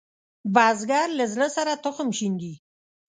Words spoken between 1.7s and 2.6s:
تخم شیندي